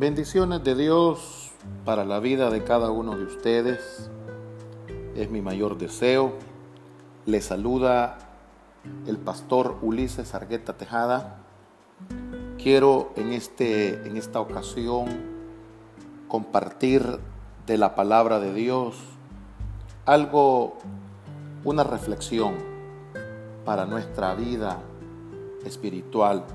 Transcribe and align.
Bendiciones 0.00 0.64
de 0.64 0.74
Dios 0.74 1.50
para 1.84 2.06
la 2.06 2.20
vida 2.20 2.48
de 2.48 2.64
cada 2.64 2.90
uno 2.90 3.18
de 3.18 3.24
ustedes. 3.24 4.10
Es 5.14 5.28
mi 5.28 5.42
mayor 5.42 5.76
deseo. 5.76 6.32
Le 7.26 7.42
saluda 7.42 8.16
el 9.06 9.18
pastor 9.18 9.76
Ulises 9.82 10.34
Argueta 10.34 10.78
Tejada. 10.78 11.40
Quiero 12.56 13.12
en, 13.14 13.34
este, 13.34 14.08
en 14.08 14.16
esta 14.16 14.40
ocasión 14.40 15.04
compartir 16.28 17.20
de 17.66 17.76
la 17.76 17.94
palabra 17.94 18.40
de 18.40 18.54
Dios 18.54 18.96
algo, 20.06 20.78
una 21.62 21.84
reflexión 21.84 22.54
para 23.66 23.84
nuestra 23.84 24.34
vida 24.34 24.78
espiritual. 25.66 26.46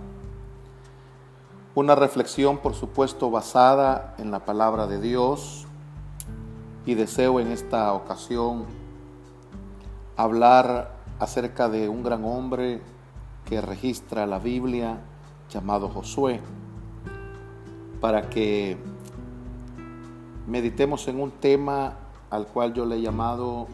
Una 1.75 1.93
reflexión, 1.93 2.59
por 2.59 2.73
supuesto, 2.73 3.29
basada 3.29 4.15
en 4.17 4.31
la 4.31 4.45
palabra 4.45 4.88
de 4.88 5.02
Dios 5.02 5.65
y 6.85 6.93
deseo 6.93 7.41
en 7.41 7.51
esta 7.51 7.91
ocasión 7.91 8.65
hablar 10.15 10.93
acerca 11.20 11.67
de 11.67 11.89
un 11.89 12.01
gran 12.01 12.23
hombre 12.23 12.81
que 13.43 13.59
registra 13.59 14.25
la 14.25 14.39
Biblia 14.39 14.99
llamado 15.49 15.89
Josué, 15.89 16.39
para 17.99 18.29
que 18.29 18.77
meditemos 20.48 21.09
en 21.09 21.20
un 21.20 21.31
tema 21.31 21.95
al 22.29 22.48
cual 22.48 22.73
yo 22.73 22.85
le 22.85 22.95
he 22.95 23.01
llamado 23.01 23.67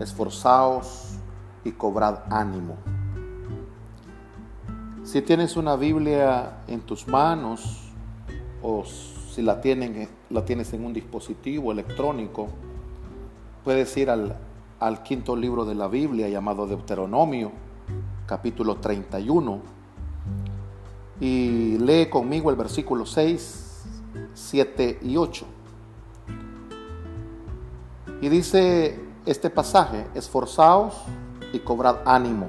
esforzaos 0.00 1.18
y 1.64 1.72
cobrad 1.72 2.20
ánimo. 2.30 2.95
Si 5.06 5.22
tienes 5.22 5.56
una 5.56 5.76
Biblia 5.76 6.64
en 6.66 6.80
tus 6.80 7.06
manos 7.06 7.92
o 8.60 8.84
si 8.84 9.40
la, 9.40 9.60
tienen, 9.60 10.08
la 10.30 10.44
tienes 10.44 10.72
en 10.72 10.84
un 10.84 10.92
dispositivo 10.92 11.70
electrónico, 11.70 12.48
puedes 13.62 13.96
ir 13.96 14.10
al, 14.10 14.36
al 14.80 15.04
quinto 15.04 15.36
libro 15.36 15.64
de 15.64 15.76
la 15.76 15.86
Biblia 15.86 16.28
llamado 16.28 16.66
Deuteronomio, 16.66 17.52
capítulo 18.26 18.78
31, 18.78 19.60
y 21.20 21.78
lee 21.78 22.06
conmigo 22.10 22.50
el 22.50 22.56
versículo 22.56 23.06
6, 23.06 23.84
7 24.34 24.98
y 25.02 25.16
8. 25.16 25.46
Y 28.22 28.28
dice 28.28 28.98
este 29.24 29.50
pasaje, 29.50 30.08
esforzaos 30.16 30.94
y 31.52 31.60
cobrad 31.60 31.98
ánimo, 32.04 32.48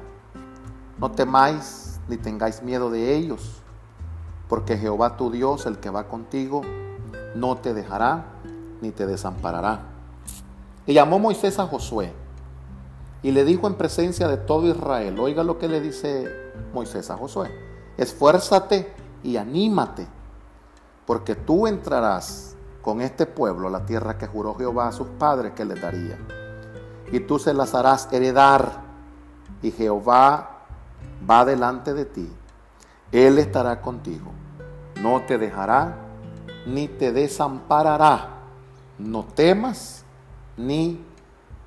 no 0.99 1.11
temáis 1.11 1.86
ni 2.07 2.17
tengáis 2.17 2.61
miedo 2.61 2.89
de 2.89 3.15
ellos, 3.15 3.61
porque 4.47 4.77
Jehová 4.77 5.17
tu 5.17 5.31
Dios, 5.31 5.65
el 5.65 5.79
que 5.79 5.89
va 5.89 6.07
contigo, 6.07 6.61
no 7.35 7.57
te 7.57 7.73
dejará 7.73 8.25
ni 8.81 8.91
te 8.91 9.05
desamparará. 9.05 9.81
Y 10.85 10.93
llamó 10.93 11.19
Moisés 11.19 11.59
a 11.59 11.67
Josué 11.67 12.13
y 13.21 13.31
le 13.31 13.43
dijo 13.43 13.67
en 13.67 13.75
presencia 13.75 14.27
de 14.27 14.37
todo 14.37 14.67
Israel, 14.67 15.19
oiga 15.19 15.43
lo 15.43 15.57
que 15.57 15.67
le 15.67 15.81
dice 15.81 16.27
Moisés 16.73 17.09
a 17.09 17.17
Josué, 17.17 17.51
esfuérzate 17.97 18.93
y 19.23 19.37
anímate, 19.37 20.07
porque 21.05 21.35
tú 21.35 21.67
entrarás 21.67 22.55
con 22.81 23.01
este 23.01 23.25
pueblo 23.25 23.67
a 23.67 23.71
la 23.71 23.85
tierra 23.85 24.17
que 24.17 24.27
juró 24.27 24.55
Jehová 24.55 24.87
a 24.87 24.91
sus 24.91 25.07
padres 25.07 25.53
que 25.53 25.65
les 25.65 25.81
daría, 25.81 26.17
y 27.11 27.19
tú 27.19 27.39
se 27.39 27.53
las 27.53 27.73
harás 27.75 28.07
heredar, 28.11 28.85
y 29.61 29.71
Jehová 29.71 30.56
va 31.29 31.45
delante 31.45 31.93
de 31.93 32.05
ti. 32.05 32.31
Él 33.11 33.39
estará 33.39 33.81
contigo. 33.81 34.31
No 35.01 35.21
te 35.21 35.37
dejará 35.37 35.97
ni 36.65 36.87
te 36.87 37.11
desamparará. 37.11 38.29
No 38.97 39.23
temas 39.23 40.03
ni 40.57 41.03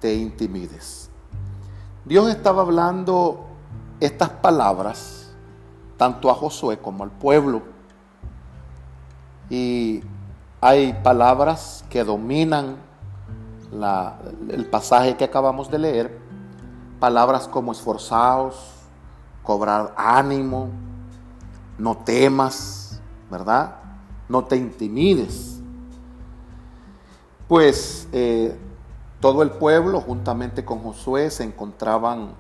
te 0.01 0.15
intimides. 0.15 1.11
Dios 2.05 2.29
estaba 2.29 2.63
hablando 2.63 3.47
estas 4.01 4.31
palabras 4.31 5.33
tanto 5.97 6.31
a 6.31 6.35
Josué 6.35 6.79
como 6.79 7.05
al 7.05 7.11
pueblo. 7.11 7.63
Y 9.51 10.03
hay 10.61 10.93
palabras 11.03 11.85
que 11.91 12.05
dominan 12.05 12.77
el 14.49 14.67
pasaje 14.67 15.17
que 15.17 15.25
acabamos 15.25 15.71
de 15.71 15.79
leer. 15.79 16.19
Palabras 16.99 17.47
como 17.49 17.73
esforzados, 17.73 18.80
cobrar 19.43 19.95
ánimo, 19.97 20.69
no 21.78 21.97
temas, 21.99 23.01
¿verdad? 23.31 23.77
No 24.28 24.45
te 24.45 24.56
intimides. 24.56 25.61
Pues 27.49 28.09
eh, 28.12 28.56
todo 29.21 29.43
el 29.43 29.51
pueblo, 29.51 30.01
juntamente 30.01 30.65
con 30.65 30.81
Josué, 30.81 31.31
se 31.31 31.45
encontraban 31.45 32.34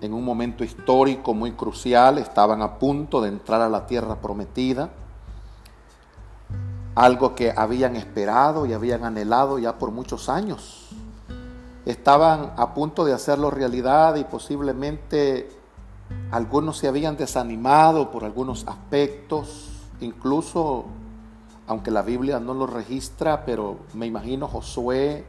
en 0.00 0.12
un 0.12 0.24
momento 0.24 0.64
histórico 0.64 1.34
muy 1.34 1.52
crucial, 1.52 2.18
estaban 2.18 2.62
a 2.62 2.78
punto 2.78 3.20
de 3.20 3.28
entrar 3.28 3.60
a 3.60 3.68
la 3.68 3.86
tierra 3.86 4.16
prometida, 4.16 4.90
algo 6.94 7.34
que 7.34 7.52
habían 7.56 7.96
esperado 7.96 8.66
y 8.66 8.72
habían 8.72 9.04
anhelado 9.04 9.58
ya 9.58 9.78
por 9.78 9.90
muchos 9.90 10.28
años. 10.28 10.88
Estaban 11.84 12.52
a 12.56 12.74
punto 12.74 13.04
de 13.04 13.12
hacerlo 13.12 13.50
realidad 13.50 14.16
y 14.16 14.24
posiblemente 14.24 15.57
algunos 16.30 16.78
se 16.78 16.88
habían 16.88 17.16
desanimado 17.16 18.10
por 18.10 18.24
algunos 18.24 18.66
aspectos, 18.66 19.70
incluso, 20.00 20.84
aunque 21.66 21.90
la 21.90 22.02
Biblia 22.02 22.38
no 22.38 22.54
lo 22.54 22.66
registra, 22.66 23.44
pero 23.44 23.78
me 23.94 24.06
imagino 24.06 24.46
Josué 24.46 25.24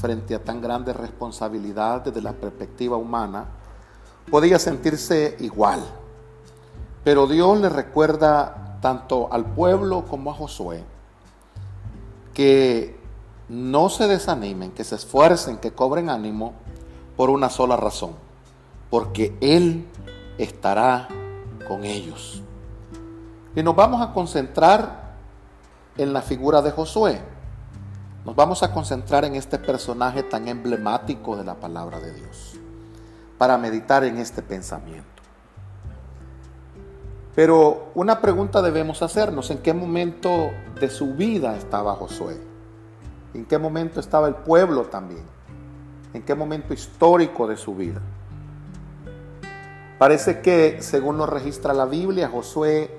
frente 0.00 0.34
a 0.34 0.42
tan 0.42 0.60
grande 0.60 0.92
responsabilidad 0.92 2.02
desde 2.02 2.22
la 2.22 2.32
perspectiva 2.32 2.96
humana, 2.96 3.46
podía 4.30 4.58
sentirse 4.58 5.36
igual. 5.40 5.80
Pero 7.04 7.26
Dios 7.26 7.60
le 7.60 7.68
recuerda 7.68 8.78
tanto 8.80 9.32
al 9.32 9.44
pueblo 9.46 10.04
como 10.06 10.30
a 10.30 10.34
Josué 10.34 10.84
que 12.32 12.98
no 13.48 13.88
se 13.88 14.08
desanimen, 14.08 14.72
que 14.72 14.84
se 14.84 14.96
esfuercen, 14.96 15.58
que 15.58 15.72
cobren 15.72 16.10
ánimo 16.10 16.54
por 17.16 17.30
una 17.30 17.48
sola 17.48 17.76
razón, 17.76 18.12
porque 18.90 19.36
Él 19.40 19.86
estará 20.38 21.08
con 21.66 21.84
ellos. 21.84 22.42
Y 23.54 23.62
nos 23.62 23.76
vamos 23.76 24.02
a 24.02 24.12
concentrar 24.12 25.14
en 25.96 26.12
la 26.12 26.22
figura 26.22 26.60
de 26.62 26.70
Josué. 26.72 27.20
Nos 28.24 28.34
vamos 28.34 28.62
a 28.62 28.72
concentrar 28.72 29.24
en 29.24 29.34
este 29.36 29.58
personaje 29.58 30.22
tan 30.22 30.48
emblemático 30.48 31.36
de 31.36 31.44
la 31.44 31.54
palabra 31.54 32.00
de 32.00 32.14
Dios 32.14 32.54
para 33.38 33.58
meditar 33.58 34.04
en 34.04 34.18
este 34.18 34.42
pensamiento. 34.42 35.22
Pero 37.34 37.90
una 37.94 38.20
pregunta 38.20 38.62
debemos 38.62 39.02
hacernos, 39.02 39.50
¿en 39.50 39.58
qué 39.58 39.74
momento 39.74 40.50
de 40.80 40.88
su 40.88 41.14
vida 41.14 41.56
estaba 41.56 41.94
Josué? 41.96 42.40
¿En 43.34 43.44
qué 43.44 43.58
momento 43.58 43.98
estaba 43.98 44.28
el 44.28 44.36
pueblo 44.36 44.84
también? 44.84 45.24
¿En 46.12 46.22
qué 46.22 46.34
momento 46.34 46.72
histórico 46.72 47.48
de 47.48 47.56
su 47.56 47.74
vida? 47.74 48.00
Parece 49.98 50.40
que, 50.40 50.82
según 50.82 51.18
nos 51.18 51.28
registra 51.28 51.72
la 51.72 51.86
Biblia, 51.86 52.28
Josué 52.28 52.90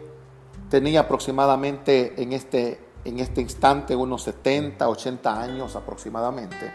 tenía 0.70 1.02
aproximadamente 1.02 2.22
en 2.22 2.34
este, 2.34 2.80
en 3.04 3.20
este 3.20 3.42
instante 3.42 3.96
unos 3.96 4.24
70, 4.24 4.88
80 4.88 5.42
años 5.42 5.76
aproximadamente. 5.76 6.72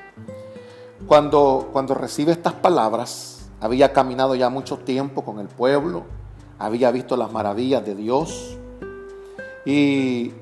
Cuando, 1.06 1.70
cuando 1.72 1.94
recibe 1.94 2.32
estas 2.32 2.52
palabras, 2.52 3.50
había 3.60 3.92
caminado 3.92 4.34
ya 4.34 4.50
mucho 4.50 4.78
tiempo 4.78 5.24
con 5.24 5.38
el 5.38 5.48
pueblo, 5.48 6.04
había 6.58 6.90
visto 6.90 7.16
las 7.16 7.32
maravillas 7.32 7.84
de 7.84 7.94
Dios, 7.94 8.58
y, 9.64 10.32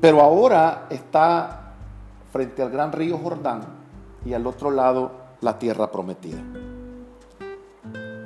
pero 0.00 0.20
ahora 0.20 0.86
está 0.90 1.74
frente 2.32 2.62
al 2.62 2.70
gran 2.70 2.92
río 2.92 3.18
Jordán 3.18 3.62
y 4.24 4.32
al 4.32 4.46
otro 4.46 4.70
lado 4.70 5.12
la 5.40 5.58
tierra 5.58 5.90
prometida. 5.90 6.42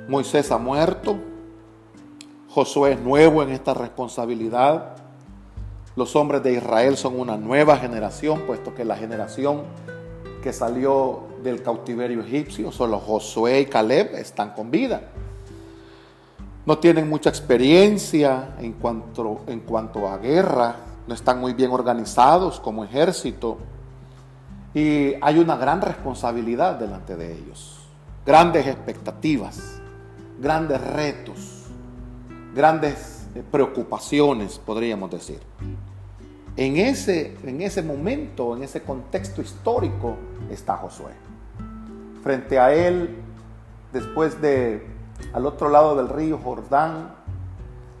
Moisés 0.07 0.51
ha 0.51 0.57
muerto, 0.57 1.17
Josué 2.49 2.93
es 2.93 3.01
nuevo 3.01 3.43
en 3.43 3.49
esta 3.49 3.73
responsabilidad, 3.73 4.95
los 5.97 6.15
hombres 6.15 6.41
de 6.43 6.53
Israel 6.53 6.95
son 6.95 7.19
una 7.19 7.35
nueva 7.35 7.75
generación, 7.77 8.43
puesto 8.47 8.73
que 8.73 8.85
la 8.85 8.95
generación 8.95 9.63
que 10.41 10.53
salió 10.53 11.23
del 11.43 11.61
cautiverio 11.61 12.21
egipcio, 12.21 12.71
solo 12.71 12.99
Josué 12.99 13.61
y 13.61 13.65
Caleb 13.65 14.15
están 14.15 14.51
con 14.51 14.71
vida. 14.71 15.01
No 16.65 16.77
tienen 16.77 17.09
mucha 17.09 17.29
experiencia 17.29 18.55
en 18.59 18.73
cuanto, 18.73 19.41
en 19.47 19.59
cuanto 19.61 20.07
a 20.07 20.17
guerra, 20.19 20.75
no 21.05 21.13
están 21.13 21.41
muy 21.41 21.53
bien 21.53 21.71
organizados 21.71 22.59
como 22.61 22.85
ejército 22.85 23.57
y 24.73 25.15
hay 25.21 25.39
una 25.39 25.57
gran 25.57 25.81
responsabilidad 25.81 26.75
delante 26.75 27.15
de 27.15 27.33
ellos, 27.33 27.79
grandes 28.25 28.67
expectativas 28.67 29.76
grandes 30.39 30.81
retos, 30.81 31.65
grandes 32.53 33.27
eh, 33.35 33.43
preocupaciones, 33.49 34.59
podríamos 34.59 35.11
decir. 35.11 35.39
en 36.55 36.77
ese, 36.77 37.37
en 37.43 37.61
ese 37.61 37.83
momento, 37.83 38.55
en 38.55 38.63
ese 38.63 38.81
contexto 38.81 39.41
histórico, 39.41 40.15
está 40.49 40.77
Josué. 40.77 41.11
Frente 42.23 42.59
a 42.59 42.73
él, 42.73 43.15
después 43.93 44.41
de, 44.41 44.87
al 45.33 45.45
otro 45.45 45.69
lado 45.69 45.95
del 45.95 46.09
río 46.09 46.39
Jordán, 46.43 47.15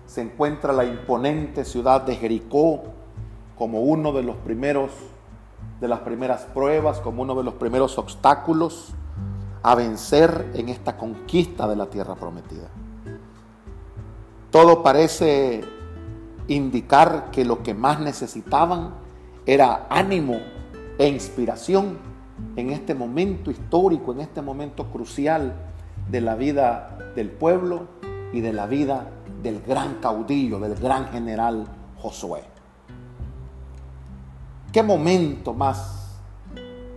se 0.05 0.21
encuentra 0.21 0.73
la 0.73 0.85
imponente 0.85 1.65
ciudad 1.65 2.01
de 2.01 2.15
Jericó 2.15 2.83
como 3.57 3.81
uno 3.81 4.13
de 4.13 4.23
los 4.23 4.37
primeros 4.37 4.91
de 5.79 5.87
las 5.87 5.99
primeras 5.99 6.41
pruebas, 6.45 6.99
como 6.99 7.21
uno 7.21 7.35
de 7.35 7.43
los 7.43 7.53
primeros 7.55 7.97
obstáculos 7.97 8.93
a 9.63 9.75
vencer 9.75 10.51
en 10.53 10.69
esta 10.69 10.97
conquista 10.97 11.67
de 11.67 11.75
la 11.75 11.87
tierra 11.87 12.15
prometida. 12.15 12.69
Todo 14.51 14.81
parece 14.83 15.63
indicar 16.47 17.31
que 17.31 17.45
lo 17.45 17.63
que 17.63 17.73
más 17.73 17.99
necesitaban 17.99 18.93
era 19.45 19.87
ánimo 19.89 20.39
e 20.97 21.07
inspiración 21.07 21.97
en 22.55 22.71
este 22.71 22.93
momento 22.93 23.51
histórico, 23.51 24.11
en 24.11 24.21
este 24.21 24.41
momento 24.41 24.85
crucial 24.91 25.53
de 26.09 26.21
la 26.21 26.35
vida 26.35 26.97
del 27.15 27.29
pueblo 27.31 27.87
y 28.31 28.41
de 28.41 28.53
la 28.53 28.67
vida 28.67 29.09
del 29.41 29.61
gran 29.61 29.95
caudillo, 29.95 30.59
del 30.59 30.75
gran 30.75 31.07
general 31.09 31.65
Josué. 31.97 32.43
¿Qué 34.71 34.83
momento 34.83 35.53
más, 35.53 35.96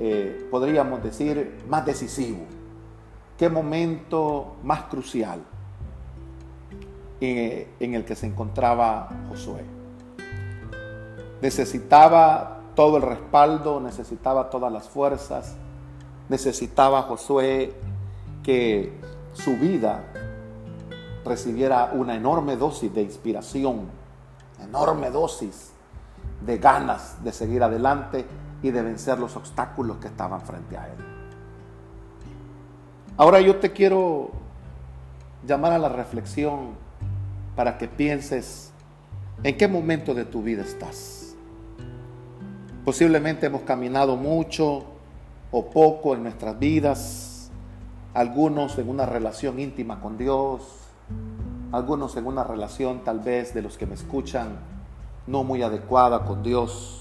eh, 0.01 0.49
podríamos 0.51 1.03
decir, 1.03 1.63
más 1.69 1.85
decisivo? 1.85 2.41
¿Qué 3.37 3.51
momento 3.51 4.57
más 4.63 4.85
crucial 4.85 5.41
en, 7.21 7.69
en 7.79 7.95
el 7.95 8.05
que 8.07 8.17
se 8.17 8.27
encontraba 8.27 9.11
Josué? 9.29 9.63
Necesitaba 11.43 12.61
todo 12.75 12.97
el 12.97 13.03
respaldo, 13.03 13.79
necesitaba 13.79 14.49
todas 14.49 14.73
las 14.73 14.89
fuerzas, 14.89 15.57
necesitaba 16.31 17.03
Josué 17.03 17.75
que 18.43 18.99
su 19.35 19.57
vida 19.59 20.05
recibiera 21.27 21.91
una 21.93 22.15
enorme 22.15 22.57
dosis 22.57 22.93
de 22.95 23.03
inspiración, 23.03 23.83
enorme 24.63 25.11
dosis 25.11 25.73
de 26.41 26.57
ganas 26.57 27.23
de 27.23 27.33
seguir 27.33 27.63
adelante 27.63 28.25
y 28.63 28.71
de 28.71 28.83
vencer 28.83 29.19
los 29.19 29.37
obstáculos 29.37 29.99
que 29.99 30.09
estaban 30.09 30.41
frente 30.41 30.77
a 30.77 30.87
él. 30.87 30.99
Ahora 33.17 33.41
yo 33.41 33.57
te 33.57 33.73
quiero 33.73 34.31
llamar 35.47 35.73
a 35.73 35.79
la 35.79 35.89
reflexión 35.89 36.75
para 37.57 37.79
que 37.79 37.89
pienses 37.89 38.73
en 39.43 39.57
qué 39.57 39.69
momento 39.69 40.15
de 40.15 40.25
tu 40.25 40.43
vida 40.43 40.63
estás. 40.63 41.35
Posiblemente 42.85 43.47
hemos 43.47 43.63
caminado 43.63 44.17
mucho 44.17 44.85
o 45.51 45.71
poco 45.71 46.15
en 46.15 46.23
nuestras 46.23 46.59
vidas, 46.59 47.51
algunos 48.15 48.79
en 48.79 48.89
una 48.89 49.07
relación 49.07 49.61
íntima 49.61 50.01
con 50.01 50.17
Dios, 50.17 50.63
algunos 51.73 52.17
en 52.17 52.27
una 52.27 52.45
relación 52.45 53.05
tal 53.05 53.21
vez 53.21 53.55
de 53.55 53.63
los 53.63 53.77
que 53.77 53.87
me 53.87 53.95
escuchan 53.95 54.59
no 55.27 55.45
muy 55.45 55.63
adecuada 55.63 56.25
con 56.25 56.43
Dios. 56.43 57.00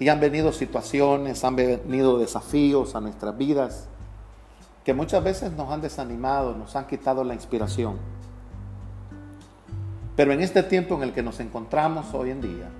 Y 0.00 0.08
han 0.08 0.18
venido 0.18 0.50
situaciones, 0.50 1.44
han 1.44 1.54
venido 1.54 2.18
desafíos 2.18 2.96
a 2.96 3.00
nuestras 3.00 3.36
vidas 3.38 3.86
que 4.82 4.94
muchas 4.94 5.22
veces 5.22 5.52
nos 5.52 5.70
han 5.70 5.82
desanimado, 5.82 6.54
nos 6.54 6.74
han 6.74 6.86
quitado 6.86 7.22
la 7.22 7.34
inspiración. 7.34 7.98
Pero 10.16 10.32
en 10.32 10.40
este 10.40 10.62
tiempo 10.62 10.94
en 10.96 11.02
el 11.02 11.12
que 11.12 11.22
nos 11.22 11.38
encontramos 11.38 12.12
hoy 12.14 12.30
en 12.30 12.40
día, 12.40 12.70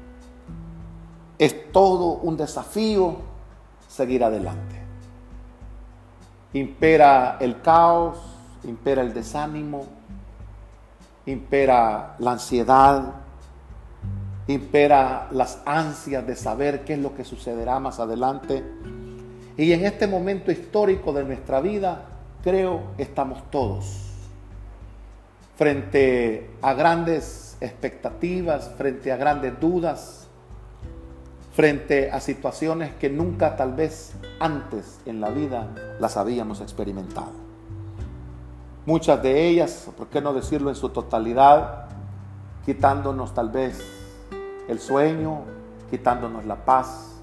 es 1.39 1.73
todo 1.73 2.15
un 2.15 2.37
desafío 2.37 3.17
seguir 3.87 4.25
adelante. 4.25 4.77
Impera 6.55 7.37
el 7.39 7.61
caos, 7.61 8.19
impera 8.65 9.03
el 9.03 9.15
desánimo, 9.15 9.87
impera 11.27 12.17
la 12.19 12.33
ansiedad, 12.33 13.15
impera 14.53 15.29
las 15.31 15.61
ansias 15.65 16.27
de 16.27 16.37
saber 16.37 16.85
qué 16.85 16.95
es 16.95 16.99
lo 16.99 17.15
que 17.15 17.25
sucederá 17.25 17.79
más 17.81 18.01
adelante. 18.01 18.65
Y 19.57 19.73
en 19.73 19.85
este 19.85 20.07
momento 20.07 20.51
histórico 20.51 21.13
de 21.13 21.25
nuestra 21.25 21.61
vida, 21.61 22.05
creo 22.43 22.83
estamos 22.99 23.51
todos 23.51 24.07
frente 25.57 26.51
a 26.63 26.73
grandes 26.73 27.59
expectativas, 27.61 28.71
frente 28.79 29.13
a 29.13 29.19
grandes 29.19 29.61
dudas, 29.61 30.27
frente 31.53 32.11
a 32.11 32.19
situaciones 32.21 32.95
que 32.95 33.11
nunca 33.11 33.57
tal 33.57 33.75
vez 33.75 34.15
antes 34.39 35.01
en 35.05 35.21
la 35.21 35.29
vida 35.29 35.69
las 36.01 36.17
habíamos 36.17 36.63
experimentado. 36.63 37.33
Muchas 38.87 39.23
de 39.23 39.49
ellas, 39.49 39.91
por 39.99 40.07
qué 40.07 40.23
no 40.23 40.33
decirlo 40.33 40.71
en 40.71 40.77
su 40.77 40.89
totalidad, 40.89 41.85
quitándonos 42.65 43.35
tal 43.35 43.51
vez 43.51 44.00
el 44.71 44.79
sueño, 44.79 45.41
quitándonos 45.91 46.47
la 46.47 46.65
paz, 46.65 47.17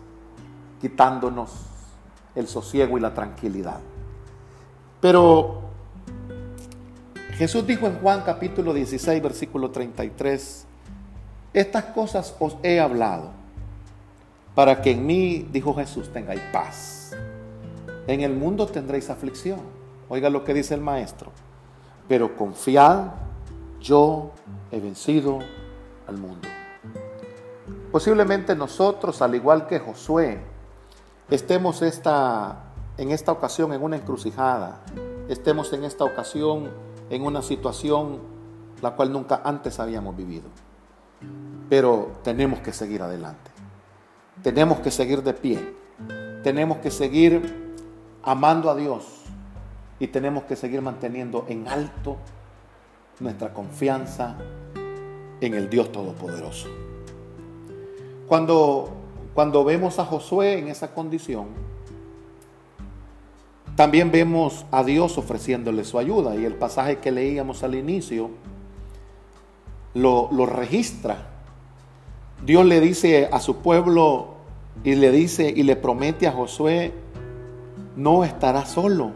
quitándonos 0.81 1.51
el 2.35 2.45
sosiego 2.47 2.97
y 2.97 3.01
la 3.01 3.13
tranquilidad. 3.13 3.79
Pero 4.99 5.61
Jesús 7.35 7.65
dijo 7.65 7.87
en 7.87 7.99
Juan 7.99 8.23
capítulo 8.25 8.73
16, 8.73 9.23
versículo 9.23 9.71
33, 9.71 10.65
estas 11.53 11.85
cosas 11.85 12.35
os 12.39 12.57
he 12.63 12.81
hablado 12.81 13.31
para 14.53 14.81
que 14.81 14.91
en 14.91 15.05
mí, 15.05 15.47
dijo 15.49 15.73
Jesús, 15.73 16.11
tengáis 16.11 16.41
paz. 16.51 17.15
En 18.07 18.21
el 18.21 18.33
mundo 18.33 18.67
tendréis 18.67 19.09
aflicción. 19.09 19.61
Oiga 20.09 20.29
lo 20.29 20.43
que 20.43 20.53
dice 20.53 20.73
el 20.73 20.81
maestro. 20.81 21.31
Pero 22.09 22.35
confiad, 22.35 23.11
yo 23.79 24.31
he 24.71 24.79
vencido 24.79 25.39
al 26.07 26.17
mundo. 26.17 26.56
Posiblemente 27.97 28.55
nosotros, 28.55 29.23
al 29.23 29.33
igual 29.33 29.65
que 29.65 29.79
Josué, 29.79 30.37
estemos 31.31 31.81
esta, 31.81 32.65
en 32.95 33.09
esta 33.09 33.31
ocasión 33.31 33.73
en 33.73 33.81
una 33.81 33.95
encrucijada, 33.95 34.81
estemos 35.27 35.73
en 35.73 35.83
esta 35.83 36.03
ocasión 36.03 36.69
en 37.09 37.23
una 37.23 37.41
situación 37.41 38.19
la 38.83 38.91
cual 38.91 39.11
nunca 39.11 39.41
antes 39.43 39.79
habíamos 39.79 40.15
vivido. 40.15 40.43
Pero 41.69 42.11
tenemos 42.23 42.59
que 42.59 42.71
seguir 42.71 43.01
adelante. 43.01 43.49
Tenemos 44.43 44.79
que 44.81 44.91
seguir 44.91 45.23
de 45.23 45.33
pie. 45.33 45.75
Tenemos 46.43 46.77
que 46.77 46.91
seguir 46.91 47.73
amando 48.21 48.69
a 48.69 48.75
Dios 48.75 49.23
y 49.99 50.05
tenemos 50.05 50.43
que 50.43 50.55
seguir 50.55 50.83
manteniendo 50.83 51.45
en 51.47 51.67
alto 51.67 52.17
nuestra 53.19 53.51
confianza 53.55 54.35
en 55.41 55.55
el 55.55 55.67
Dios 55.67 55.91
Todopoderoso. 55.91 56.86
Cuando, 58.27 58.89
cuando 59.33 59.63
vemos 59.63 59.99
a 59.99 60.05
Josué 60.05 60.59
en 60.59 60.67
esa 60.67 60.93
condición, 60.93 61.47
también 63.75 64.11
vemos 64.11 64.65
a 64.71 64.83
Dios 64.83 65.17
ofreciéndole 65.17 65.85
su 65.85 65.97
ayuda. 65.97 66.35
Y 66.35 66.43
el 66.43 66.55
pasaje 66.55 66.97
que 66.97 67.11
leíamos 67.11 67.63
al 67.63 67.75
inicio 67.75 68.31
lo, 69.93 70.29
lo 70.31 70.45
registra. 70.45 71.29
Dios 72.43 72.65
le 72.65 72.81
dice 72.81 73.29
a 73.31 73.39
su 73.39 73.57
pueblo 73.57 74.35
y 74.83 74.95
le 74.95 75.11
dice 75.11 75.53
y 75.55 75.63
le 75.63 75.75
promete 75.75 76.27
a 76.27 76.33
Josué, 76.33 76.93
no 77.95 78.23
estará 78.25 78.65
solo. 78.65 79.11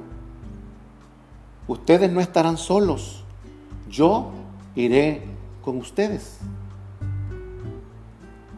Ustedes 1.68 2.12
no 2.12 2.22
estarán 2.22 2.58
solos. 2.58 3.24
Yo 3.90 4.32
iré 4.76 5.24
con 5.62 5.78
ustedes. 5.78 6.40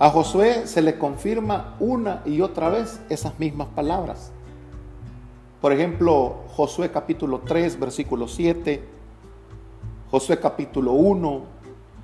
A 0.04 0.10
Josué 0.10 0.68
se 0.68 0.82
le 0.82 0.98
confirma 0.98 1.78
una 1.80 2.24
y 2.26 2.42
otra 2.42 2.68
vez 2.68 3.00
esas 3.08 3.40
mismas 3.40 3.70
palabras. 3.70 4.34
Por 5.62 5.72
ejemplo, 5.72 6.42
Josué 6.50 6.92
capítulo 6.92 7.40
3, 7.40 7.80
versículo 7.80 8.28
7, 8.28 8.84
Josué 10.12 10.42
capítulo 10.42 10.92
1, 10.92 11.42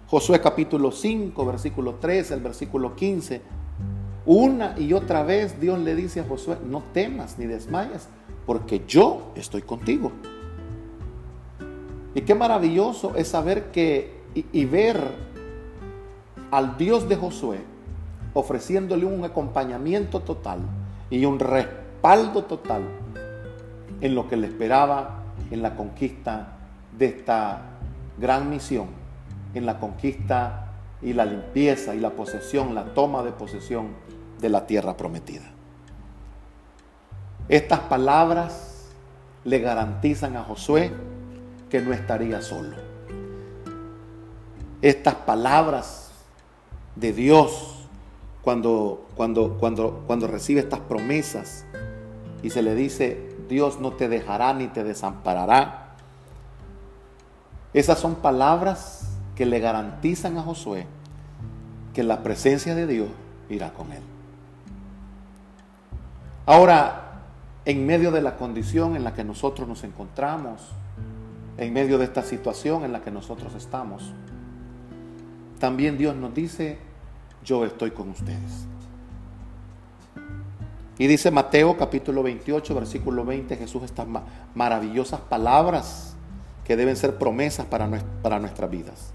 Josué 0.08 0.39
capítulo 0.39 0.94
5, 0.94 1.46
versículo 1.46 1.96
3, 1.96 2.32
el 2.32 2.39
versículo 2.39 2.96
15. 2.96 3.41
Una 4.25 4.79
y 4.79 4.94
otra 4.94 5.24
vez 5.24 5.60
Dios 5.60 5.77
le 5.77 5.94
dice 5.94 6.22
a 6.22 6.24
Josué, 6.24 6.56
no 6.65 6.82
temas 6.94 7.38
ni 7.38 7.48
desmayes, 7.48 8.08
porque 8.46 8.82
yo 8.88 9.24
estoy 9.36 9.63
contigo. 9.63 10.13
Y 12.15 12.22
qué 12.22 12.34
maravilloso 12.34 13.12
es 13.18 13.27
saber 13.27 13.72
que 13.72 14.22
y, 14.36 14.46
y 14.53 14.63
ver 14.63 15.03
al 16.50 16.77
Dios 16.77 17.10
de 17.10 17.18
Josué 17.18 17.60
ofreciéndole 18.33 19.05
un 19.05 19.24
acompañamiento 19.24 20.21
total 20.21 20.59
y 21.09 21.25
un 21.25 21.39
respaldo 21.39 22.43
total 22.45 22.83
en 24.01 24.15
lo 24.15 24.27
que 24.27 24.38
le 24.38 24.48
esperaba 24.48 25.24
en 25.51 25.62
la 25.62 25.75
conquista 25.75 26.57
de 26.98 27.05
esta 27.07 27.62
gran 28.17 28.50
misión, 28.50 28.88
en 29.53 29.65
la 29.65 29.79
conquista 29.79 30.74
y 31.01 31.13
la 31.13 31.25
limpieza 31.25 31.95
y 31.95 32.00
la 32.00 32.12
posesión, 32.12 32.75
la 32.75 32.93
toma 32.93 33.24
de 33.24 33.31
posesión 33.31 33.88
de 34.39 34.50
la 34.50 34.67
tierra 34.67 34.95
prometida. 34.95 35.45
Estas 37.48 37.79
palabras 37.79 38.89
le 39.43 39.59
garantizan 39.59 40.36
a 40.38 40.43
Josué 40.43 40.91
que 41.69 41.81
no 41.81 41.93
estaría 41.93 42.41
solo. 42.41 42.75
Estas 44.81 45.15
palabras 45.15 46.12
de 46.95 47.13
Dios 47.13 47.78
cuando, 48.41 49.08
cuando, 49.15 49.58
cuando, 49.58 50.03
cuando 50.08 50.27
recibe 50.27 50.62
estas 50.62 50.79
promesas 50.79 51.65
y 52.41 52.50
se 52.50 52.62
le 52.62 52.75
dice, 52.75 53.36
Dios 53.50 53.79
no 53.79 53.93
te 53.93 54.08
dejará 54.08 54.53
ni 54.53 54.67
te 54.67 54.84
desamparará. 54.84 55.96
Esas 57.74 58.00
son 58.00 58.15
palabras 58.15 59.10
que 59.36 59.46
le 59.46 59.60
garantizan 59.60 60.38
a 60.38 60.43
Josué 60.43 60.88
que 61.93 62.03
la 62.03 62.24
presencia 62.24 62.75
de 62.75 62.88
Dios 62.88 63.10
irá 63.50 63.74
con 63.74 63.91
él. 63.91 64.01
Ahora, 66.46 67.22
en 67.65 67.86
medio 67.86 68.12
de 68.12 68.22
la 68.22 68.38
condición 68.38 68.96
en 68.96 69.03
la 69.03 69.13
que 69.13 69.24
nosotros 69.24 69.67
nos 69.67 69.84
encontramos, 69.84 70.62
en 71.58 71.74
medio 71.74 71.98
de 71.98 72.05
esta 72.05 72.24
situación 72.24 72.84
en 72.86 72.91
la 72.91 73.01
que 73.01 73.12
nosotros 73.12 73.53
estamos, 73.53 74.13
también 75.60 75.98
Dios 75.98 76.15
nos 76.15 76.34
dice, 76.34 76.79
yo 77.43 77.65
estoy 77.65 77.91
con 77.91 78.10
ustedes. 78.10 78.67
Y 80.98 81.08
dice 81.08 81.31
Mateo 81.31 81.77
capítulo 81.77 82.24
28, 82.24 82.75
versículo 82.75 83.24
20, 83.24 83.55
Jesús 83.55 83.84
estas 83.84 84.05
maravillosas 84.53 85.22
palabras 85.22 86.15
que 86.65 86.75
deben 86.75 86.96
ser 86.96 87.17
promesas 87.17 87.65
para, 87.65 87.88
nuestras 88.39 88.69
vidas 88.69 89.13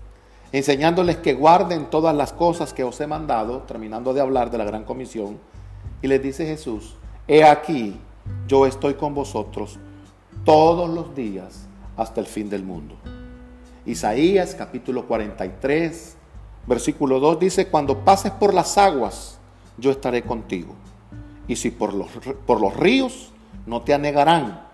enseñándoles 0.50 1.16
que 1.16 1.34
guarden 1.34 1.86
todas 1.86 2.14
las 2.14 2.32
cosas 2.32 2.72
que 2.72 2.84
os 2.84 3.00
he 3.00 3.08
mandado, 3.08 3.62
terminando 3.62 4.14
de 4.14 4.20
hablar 4.20 4.52
de 4.52 4.58
la 4.58 4.64
gran 4.64 4.84
comisión, 4.84 5.40
y 6.00 6.06
les 6.06 6.22
dice 6.22 6.46
Jesús, 6.46 6.94
he 7.26 7.42
aquí, 7.42 7.98
yo 8.46 8.64
estoy 8.64 8.94
con 8.94 9.14
vosotros 9.14 9.80
todos 10.44 10.88
los 10.88 11.12
días 11.16 11.66
hasta 11.96 12.20
el 12.20 12.26
fin 12.26 12.48
del 12.48 12.62
mundo. 12.62 12.94
Isaías 13.84 14.54
capítulo 14.54 15.06
43, 15.06 16.16
versículo 16.66 17.20
2 17.20 17.40
dice, 17.40 17.68
cuando 17.68 18.04
pases 18.04 18.32
por 18.32 18.54
las 18.54 18.78
aguas, 18.78 19.38
yo 19.78 19.90
estaré 19.90 20.22
contigo. 20.22 20.74
Y 21.46 21.56
si 21.56 21.70
por 21.70 21.92
los, 21.92 22.08
por 22.46 22.60
los 22.60 22.74
ríos, 22.76 23.30
no 23.66 23.82
te 23.82 23.94
anegarán. 23.94 24.66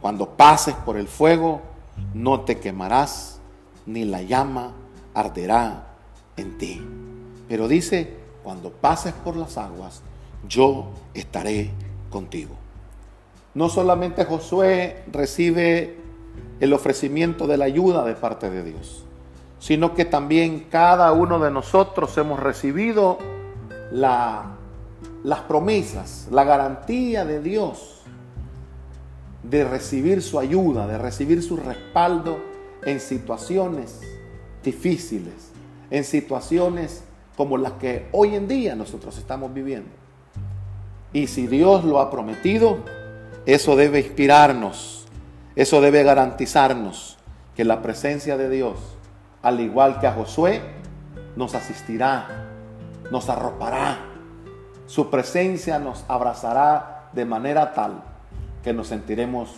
Cuando 0.00 0.30
pases 0.30 0.74
por 0.74 0.96
el 0.96 1.08
fuego, 1.08 1.62
no 2.12 2.40
te 2.40 2.58
quemarás, 2.58 3.40
ni 3.86 4.04
la 4.04 4.22
llama 4.22 4.72
arderá 5.14 5.94
en 6.36 6.58
ti. 6.58 6.84
Pero 7.48 7.68
dice, 7.68 8.16
cuando 8.42 8.70
pases 8.70 9.12
por 9.12 9.36
las 9.36 9.56
aguas, 9.56 10.02
yo 10.48 10.90
estaré 11.14 11.70
contigo. 12.10 12.54
No 13.54 13.68
solamente 13.68 14.24
Josué 14.24 15.04
recibe 15.12 15.96
el 16.60 16.72
ofrecimiento 16.72 17.46
de 17.46 17.56
la 17.56 17.66
ayuda 17.66 18.04
de 18.04 18.14
parte 18.14 18.50
de 18.50 18.64
Dios, 18.64 19.04
sino 19.64 19.94
que 19.94 20.04
también 20.04 20.66
cada 20.70 21.10
uno 21.12 21.38
de 21.38 21.50
nosotros 21.50 22.18
hemos 22.18 22.38
recibido 22.38 23.16
la, 23.90 24.56
las 25.22 25.40
promesas, 25.40 26.28
la 26.30 26.44
garantía 26.44 27.24
de 27.24 27.40
Dios 27.40 28.02
de 29.42 29.64
recibir 29.64 30.20
su 30.20 30.38
ayuda, 30.38 30.86
de 30.86 30.98
recibir 30.98 31.42
su 31.42 31.56
respaldo 31.56 32.36
en 32.84 33.00
situaciones 33.00 34.02
difíciles, 34.62 35.32
en 35.90 36.04
situaciones 36.04 37.02
como 37.34 37.56
las 37.56 37.72
que 37.72 38.06
hoy 38.12 38.34
en 38.34 38.46
día 38.46 38.74
nosotros 38.74 39.16
estamos 39.16 39.54
viviendo. 39.54 39.88
Y 41.14 41.26
si 41.26 41.46
Dios 41.46 41.84
lo 41.84 42.00
ha 42.00 42.10
prometido, 42.10 42.80
eso 43.46 43.76
debe 43.76 44.00
inspirarnos, 44.00 45.06
eso 45.56 45.80
debe 45.80 46.02
garantizarnos 46.02 47.16
que 47.56 47.64
la 47.64 47.80
presencia 47.80 48.36
de 48.36 48.50
Dios, 48.50 48.93
al 49.44 49.60
igual 49.60 50.00
que 50.00 50.06
a 50.06 50.12
Josué, 50.12 50.62
nos 51.36 51.54
asistirá, 51.54 52.48
nos 53.10 53.28
arropará. 53.28 53.98
Su 54.86 55.10
presencia 55.10 55.78
nos 55.78 56.04
abrazará 56.08 57.10
de 57.12 57.24
manera 57.26 57.72
tal 57.74 58.02
que 58.62 58.72
nos 58.72 58.88
sentiremos 58.88 59.50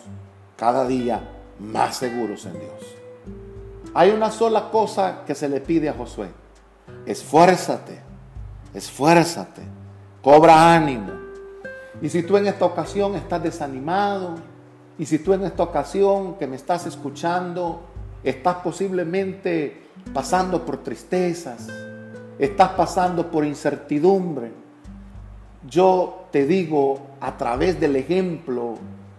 cada 0.56 0.86
día 0.86 1.20
más 1.60 1.96
seguros 1.96 2.44
en 2.46 2.54
Dios. 2.54 2.96
Hay 3.94 4.10
una 4.10 4.30
sola 4.30 4.70
cosa 4.70 5.24
que 5.24 5.36
se 5.36 5.48
le 5.48 5.60
pide 5.60 5.88
a 5.88 5.94
Josué. 5.94 6.30
Esfuérzate, 7.06 8.00
esfuérzate, 8.74 9.62
cobra 10.20 10.74
ánimo. 10.74 11.12
Y 12.02 12.08
si 12.08 12.24
tú 12.24 12.36
en 12.36 12.48
esta 12.48 12.64
ocasión 12.64 13.14
estás 13.14 13.42
desanimado, 13.42 14.34
y 14.98 15.06
si 15.06 15.20
tú 15.20 15.32
en 15.32 15.44
esta 15.44 15.62
ocasión 15.62 16.34
que 16.34 16.46
me 16.46 16.56
estás 16.56 16.86
escuchando, 16.86 17.82
estás 18.28 18.56
posiblemente 18.56 19.88
pasando 20.12 20.64
por 20.64 20.82
tristezas, 20.82 21.68
estás 22.38 22.70
pasando 22.70 23.30
por 23.30 23.44
incertidumbre, 23.44 24.52
yo 25.68 26.26
te 26.30 26.46
digo 26.46 27.00
a 27.20 27.36
través 27.36 27.80
del 27.80 27.96
ejemplo 27.96 28.74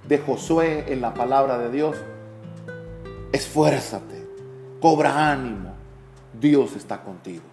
de 0.08 0.20
Josué 0.20 0.86
en 0.94 1.02
la 1.02 1.14
palabra 1.14 1.58
de 1.58 1.72
Dios, 1.72 1.98
esfuérzate 3.32 4.18
Cobra 4.80 5.32
ánimo. 5.32 5.74
Dios 6.40 6.76
está 6.76 7.02
contigo. 7.02 7.44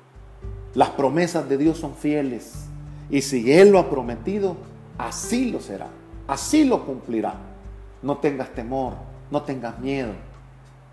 Las 0.75 0.91
promesas 0.91 1.49
de 1.49 1.57
Dios 1.57 1.79
son 1.79 1.95
fieles. 1.95 2.67
Y 3.09 3.23
si 3.23 3.51
Él 3.51 3.71
lo 3.71 3.79
ha 3.79 3.89
prometido, 3.89 4.57
así 4.99 5.51
lo 5.51 5.61
será. 5.61 5.89
Así 6.27 6.65
lo 6.65 6.85
cumplirá. 6.85 7.35
No 8.03 8.19
tengas 8.19 8.51
temor, 8.51 8.95
no 9.31 9.43
tengas 9.43 9.79
miedo. 9.79 10.13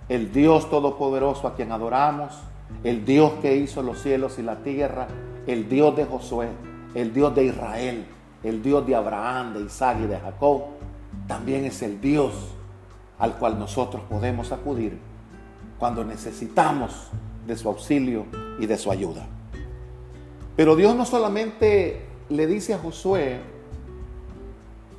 El 0.10 0.32
Dios 0.32 0.70
Todopoderoso 0.70 1.48
a 1.48 1.56
quien 1.56 1.72
adoramos, 1.72 2.34
el 2.84 3.06
Dios 3.06 3.34
que 3.42 3.56
hizo 3.56 3.82
los 3.84 4.02
cielos 4.02 4.40
y 4.40 4.44
la 4.44 4.58
tierra, 4.58 5.08
el 5.48 5.70
Dios 5.70 5.96
de 5.96 6.06
Josué, 6.06 6.50
el 6.94 7.14
Dios 7.14 7.34
de 7.36 7.46
Israel, 7.46 8.06
el 8.44 8.62
Dios 8.62 8.86
de 8.86 8.96
Abraham, 8.96 9.54
de 9.54 9.62
Isaac 9.62 9.98
y 10.04 10.08
de 10.08 10.20
Jacob, 10.20 10.64
también 11.28 11.66
es 11.66 11.82
el 11.82 12.02
Dios 12.02 12.34
al 13.20 13.38
cual 13.38 13.60
nosotros 13.60 14.02
podemos 14.10 14.52
acudir 14.52 14.98
cuando 15.78 16.04
necesitamos 16.04 17.10
de 17.46 17.56
su 17.56 17.70
auxilio 17.70 18.26
y 18.60 18.66
de 18.66 18.78
su 18.78 18.92
ayuda. 18.92 19.28
Pero 20.56 20.76
Dios 20.76 20.96
no 20.96 21.06
solamente 21.06 22.06
le 22.30 22.48
dice 22.48 22.74
a 22.74 22.80
Josué, 22.80 23.40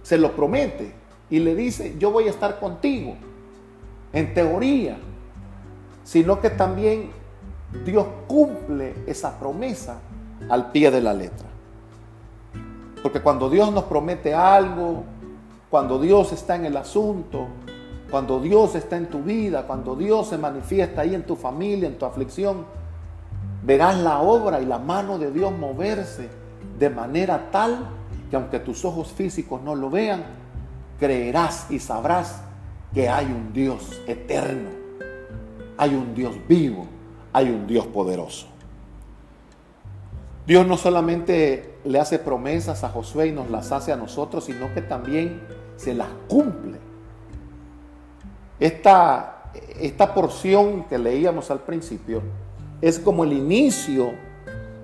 se 0.02 0.18
lo 0.18 0.32
promete 0.32 0.92
y 1.30 1.38
le 1.38 1.54
dice, 1.54 1.97
yo 1.99 2.11
voy 2.11 2.25
a 2.25 2.30
estar 2.30 2.59
contigo, 2.59 3.16
en 4.12 4.35
teoría, 4.35 4.99
sino 6.04 6.40
que 6.40 6.50
también 6.50 7.11
Dios 7.85 8.07
cumple 8.26 8.95
esa 9.07 9.38
promesa 9.38 9.99
al 10.49 10.71
pie 10.71 10.90
de 10.90 11.00
la 11.00 11.14
letra. 11.14 11.47
Porque 13.02 13.21
cuando 13.21 13.49
Dios 13.49 13.73
nos 13.73 13.85
promete 13.85 14.35
algo, 14.35 15.04
cuando 15.71 15.99
Dios 15.99 16.33
está 16.33 16.57
en 16.57 16.66
el 16.66 16.76
asunto, 16.76 17.49
cuando 18.11 18.40
Dios 18.40 18.75
está 18.75 18.97
en 18.97 19.07
tu 19.07 19.23
vida, 19.23 19.66
cuando 19.66 19.97
Dios 19.97 20.28
se 20.28 20.38
manifiesta 20.38 21.00
ahí 21.00 21.14
en 21.14 21.25
tu 21.25 21.35
familia, 21.35 21.88
en 21.88 21.99
tu 21.99 22.04
aflicción, 22.04 22.66
verás 23.64 23.97
la 23.99 24.21
obra 24.21 24.61
y 24.61 24.66
la 24.66 24.78
mano 24.78 25.19
de 25.19 25.33
Dios 25.33 25.50
moverse 25.50 26.28
de 26.78 26.90
manera 26.90 27.50
tal 27.50 27.88
que 28.31 28.37
aunque 28.37 28.59
tus 28.61 28.85
ojos 28.85 29.09
físicos 29.09 29.62
no 29.62 29.75
lo 29.75 29.90
vean, 29.90 30.25
creerás 30.99 31.71
y 31.71 31.78
sabrás 31.78 32.42
que 32.94 33.08
hay 33.08 33.26
un 33.26 33.52
Dios 33.52 34.00
eterno, 34.06 34.70
hay 35.76 35.94
un 35.94 36.14
Dios 36.14 36.34
vivo, 36.49 36.87
hay 37.32 37.49
un 37.50 37.66
Dios 37.66 37.87
poderoso. 37.87 38.46
Dios 40.46 40.66
no 40.66 40.76
solamente 40.76 41.78
le 41.84 42.00
hace 42.00 42.18
promesas 42.18 42.84
a 42.84 42.88
Josué 42.88 43.28
y 43.28 43.32
nos 43.32 43.50
las 43.50 43.72
hace 43.72 43.92
a 43.92 43.96
nosotros, 43.96 44.44
sino 44.44 44.72
que 44.75 44.82
también 44.82 45.40
se 45.76 45.94
las 45.94 46.08
cumple 46.28 46.78
esta, 48.62 49.50
esta 49.80 50.14
porción 50.14 50.84
que 50.84 50.96
leíamos 50.96 51.50
al 51.50 51.61
principio 51.61 52.22
es 52.80 52.96
como 53.00 53.25
el 53.25 53.32
inicio 53.32 54.12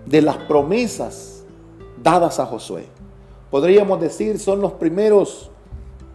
de 0.04 0.20
las 0.20 0.36
promesas 0.36 1.44
dadas 2.02 2.40
a 2.40 2.46
Josué. 2.46 2.86
Podríamos 3.52 4.00
decir, 4.00 4.40
son 4.40 4.60
los 4.60 4.72
primeros, 4.72 5.52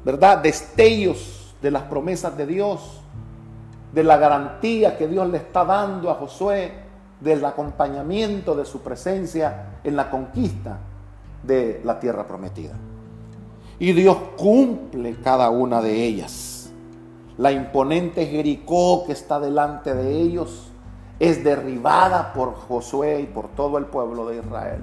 ¿verdad?, 0.04 0.40
destellos 0.40 1.43
de 1.64 1.72
las 1.72 1.84
promesas 1.84 2.38
de 2.38 2.46
Dios, 2.46 3.02
de 3.92 4.04
la 4.04 4.18
garantía 4.18 4.96
que 4.96 5.08
Dios 5.08 5.28
le 5.30 5.38
está 5.38 5.66
dando 5.66 6.12
a 6.12 6.16
Josué, 6.16 6.84
del 7.20 7.44
acompañamiento 7.44 8.54
de 8.54 8.66
su 8.66 8.82
presencia 8.82 9.80
en 9.84 9.96
la 9.96 10.12
conquista 10.12 10.78
de 11.42 11.82
la 11.84 12.00
tierra 12.00 12.28
prometida. 12.28 12.74
Y 13.80 13.94
Dios 13.94 14.18
cumple 14.38 15.16
cada 15.24 15.50
una 15.50 15.82
de 15.82 16.04
ellas 16.04 16.54
la 17.38 17.52
imponente 17.52 18.28
Jericó 18.28 19.06
que 19.06 19.14
está 19.14 19.40
delante 19.40 19.94
de 19.94 20.22
ellos, 20.22 20.70
es 21.20 21.44
derribada 21.44 22.34
por 22.34 22.54
Josué 22.54 23.22
y 23.22 23.26
por 23.26 23.48
todo 23.50 23.78
el 23.78 23.86
pueblo 23.86 24.28
de 24.28 24.38
Israel. 24.38 24.82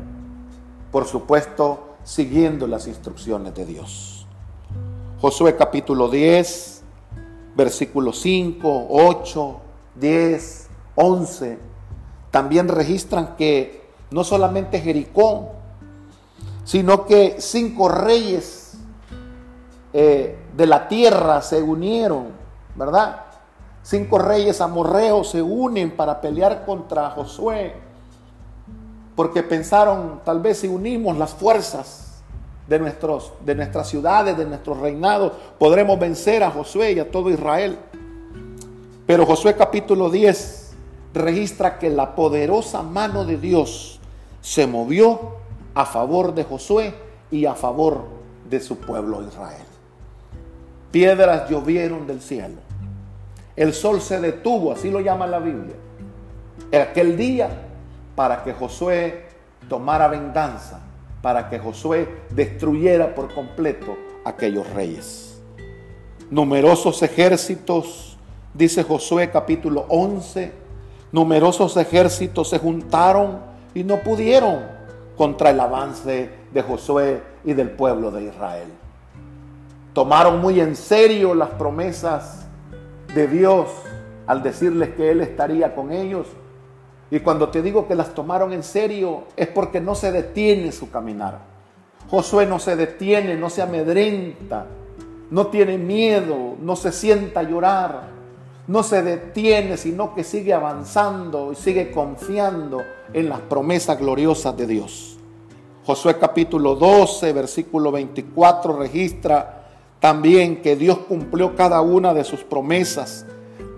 Por 0.91 1.07
supuesto, 1.07 1.95
siguiendo 2.03 2.67
las 2.67 2.89
instrucciones 2.89 3.55
de 3.55 3.67
Dios. 3.67 4.20
Josué 5.21 5.55
capítulo 5.55 6.09
10, 6.09 6.83
versículos 7.55 8.23
5, 8.23 8.87
8, 8.89 9.61
10, 9.97 10.69
11, 10.95 11.59
también 12.31 12.69
registran 12.69 13.37
que 13.37 13.87
no 14.11 14.25
solamente 14.25 14.81
Jericó, 14.81 15.51
sino 16.65 17.05
que 17.05 17.37
cinco 17.39 17.91
reyes 17.91 18.79
eh, 19.93 20.39
de 20.57 20.67
la 20.67 20.89
tierra 20.89 21.43
se 21.43 21.63
unieron, 21.63 22.29
¿verdad? 22.75 23.25
Cinco 23.83 24.17
reyes 24.17 24.63
amorreos 24.63 25.29
se 25.33 25.43
unen 25.43 25.95
para 25.95 26.23
pelear 26.23 26.65
contra 26.65 27.11
Josué, 27.11 27.75
porque 29.15 29.43
pensaron, 29.43 30.23
tal 30.25 30.41
vez 30.41 30.61
si 30.61 30.69
unimos 30.69 31.19
las 31.19 31.35
fuerzas 31.35 32.10
de, 32.71 32.79
nuestros, 32.79 33.33
de 33.45 33.57
nuestras 33.57 33.89
ciudades, 33.89 34.39
de 34.39 34.47
nuestros 34.47 34.79
reinados, 34.79 35.33
podremos 35.59 35.99
vencer 35.99 36.45
a 36.45 36.53
Josué 36.53 36.93
y 36.93 37.01
a 37.01 37.11
todo 37.11 37.29
Israel. 37.29 37.77
Pero 39.09 39.27
Josué 39.27 39.57
capítulo 39.57 40.09
10 40.09 40.73
registra 41.13 41.81
que 41.81 41.91
la 41.91 42.15
poderosa 42.15 42.83
mano 42.83 43.25
de 43.25 43.39
Dios 43.39 43.99
se 44.41 44.69
movió 44.69 45.39
a 45.75 45.85
favor 45.85 46.33
de 46.33 46.45
Josué 46.45 46.95
y 47.33 47.45
a 47.45 47.57
favor 47.57 48.05
de 48.49 48.61
su 48.61 48.79
pueblo 48.79 49.27
Israel. 49.27 49.67
Piedras 50.93 51.51
llovieron 51.51 52.07
del 52.07 52.21
cielo. 52.21 52.61
El 53.57 53.75
sol 53.75 54.01
se 54.01 54.21
detuvo, 54.21 54.71
así 54.71 54.93
lo 54.93 55.01
llama 55.01 55.27
la 55.27 55.41
Biblia, 55.41 55.75
aquel 56.73 57.17
día 57.17 57.51
para 58.15 58.45
que 58.45 58.53
Josué 58.53 59.27
tomara 59.69 60.07
venganza, 60.07 60.83
para 61.23 61.49
que 61.49 61.59
Josué 61.59 62.09
destruyera 62.31 63.15
por 63.15 63.33
completo 63.35 63.97
aquellos 64.25 64.69
reyes. 64.71 65.41
Numerosos 66.31 67.03
ejércitos, 67.03 68.17
dice 68.55 68.83
Josué 68.83 69.31
capítulo 69.31 69.87
11, 69.89 70.53
numerosos 71.13 71.77
ejércitos 71.77 72.49
se 72.49 72.59
juntaron 72.59 73.41
y 73.75 73.85
no 73.85 73.99
pudieron 73.99 74.61
contra 75.17 75.51
el 75.51 75.61
avance 75.61 76.31
de 76.53 76.63
Josué 76.63 77.23
y 77.45 77.53
del 77.53 77.71
pueblo 77.71 78.11
de 78.11 78.25
Israel. 78.25 78.69
Tomaron 79.93 80.41
muy 80.41 80.61
en 80.61 80.77
serio 80.77 81.35
las 81.35 81.51
promesas 81.51 82.47
de 83.15 83.27
Dios 83.27 83.69
al 84.27 84.43
decirles 84.43 84.91
que 84.91 85.11
Él 85.11 85.21
estaría 85.21 85.75
con 85.75 85.93
ellos. 85.93 86.29
Y 87.11 87.21
cuando 87.21 87.49
te 87.49 87.63
digo 87.63 87.89
que 87.89 87.95
las 87.95 88.15
tomaron 88.15 88.53
en 88.53 88.63
serio 88.63 89.25
es 89.37 89.49
porque 89.49 89.81
no 89.81 89.95
se 89.95 90.13
detiene 90.13 90.71
su 90.71 90.91
caminar. 90.91 91.41
Josué 92.09 92.47
no 92.47 92.59
se 92.59 92.77
detiene, 92.77 93.37
no 93.37 93.51
se 93.51 93.63
amedrenta, 93.63 94.67
no 95.31 95.47
tiene 95.49 95.79
miedo, 95.79 96.57
no 96.61 96.77
se 96.77 96.93
sienta 96.93 97.41
a 97.41 97.45
llorar, 97.45 98.09
no 98.67 98.83
se 98.83 99.03
detiene, 99.03 99.77
sino 99.77 100.15
que 100.15 100.25
sigue 100.25 100.53
avanzando 100.53 101.53
y 101.53 101.57
sigue 101.57 101.91
confiando 101.91 102.83
en 103.13 103.29
las 103.29 103.41
promesas 103.41 103.99
gloriosas 103.99 104.57
de 104.57 104.67
Dios. 104.67 105.17
Josué 105.85 106.19
capítulo 106.19 106.77
12, 106.77 107.33
versículo 107.33 107.91
24 107.91 108.77
registra 108.77 109.67
también 109.99 110.63
que 110.63 110.77
Dios 110.77 110.99
cumplió 110.99 111.57
cada 111.57 111.81
una 111.81 112.15
de 112.15 112.25
sus 112.25 112.45
promesas. 112.45 113.27